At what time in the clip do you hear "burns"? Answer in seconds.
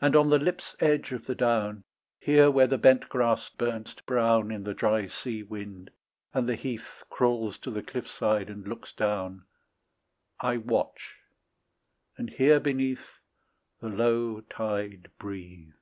3.48-3.94